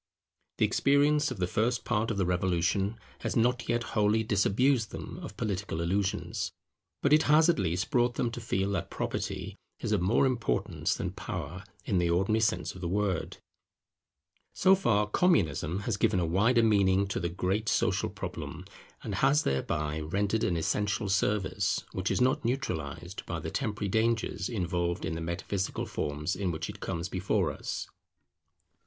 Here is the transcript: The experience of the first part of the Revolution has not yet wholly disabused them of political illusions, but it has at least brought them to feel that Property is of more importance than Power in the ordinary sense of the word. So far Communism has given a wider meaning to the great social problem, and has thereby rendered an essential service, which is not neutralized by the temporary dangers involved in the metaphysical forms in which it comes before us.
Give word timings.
The 0.57 0.65
experience 0.65 1.29
of 1.29 1.37
the 1.37 1.45
first 1.45 1.85
part 1.85 2.09
of 2.09 2.17
the 2.17 2.25
Revolution 2.25 2.97
has 3.19 3.35
not 3.35 3.69
yet 3.69 3.83
wholly 3.93 4.23
disabused 4.23 4.89
them 4.89 5.19
of 5.21 5.37
political 5.37 5.79
illusions, 5.79 6.51
but 7.03 7.13
it 7.13 7.21
has 7.29 7.49
at 7.49 7.59
least 7.59 7.91
brought 7.91 8.15
them 8.15 8.31
to 8.31 8.41
feel 8.41 8.71
that 8.71 8.89
Property 8.89 9.57
is 9.79 9.91
of 9.91 10.01
more 10.01 10.25
importance 10.25 10.95
than 10.95 11.11
Power 11.11 11.63
in 11.85 11.99
the 11.99 12.09
ordinary 12.09 12.39
sense 12.39 12.73
of 12.73 12.81
the 12.81 12.87
word. 12.87 13.37
So 14.55 14.73
far 14.73 15.05
Communism 15.07 15.81
has 15.81 15.97
given 15.97 16.19
a 16.19 16.25
wider 16.25 16.63
meaning 16.63 17.05
to 17.09 17.19
the 17.19 17.29
great 17.29 17.69
social 17.69 18.09
problem, 18.09 18.65
and 19.03 19.13
has 19.13 19.43
thereby 19.43 19.99
rendered 19.99 20.43
an 20.43 20.57
essential 20.57 21.09
service, 21.09 21.83
which 21.91 22.09
is 22.09 22.19
not 22.19 22.43
neutralized 22.43 23.23
by 23.27 23.39
the 23.39 23.51
temporary 23.51 23.87
dangers 23.89 24.49
involved 24.49 25.05
in 25.05 25.13
the 25.13 25.21
metaphysical 25.21 25.85
forms 25.85 26.35
in 26.35 26.49
which 26.49 26.71
it 26.71 26.79
comes 26.79 27.07
before 27.07 27.51
us. 27.51 27.87